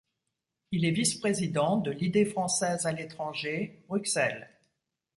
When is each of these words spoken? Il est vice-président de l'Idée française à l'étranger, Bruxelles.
Il 0.71 0.83
est 0.83 0.89
vice-président 0.89 1.77
de 1.77 1.91
l'Idée 1.91 2.25
française 2.25 2.87
à 2.87 2.91
l'étranger, 2.91 3.83
Bruxelles. 3.87 4.49